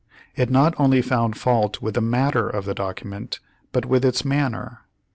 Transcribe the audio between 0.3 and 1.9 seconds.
It not only found fault